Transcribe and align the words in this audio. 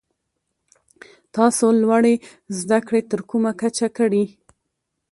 تاسو 1.35 1.65
لوړي 1.81 2.15
زده 2.59 2.79
کړي 2.87 3.01
تر 3.11 3.19
کومه 3.29 3.51
کچه 3.61 3.87
کړي؟ 3.97 4.23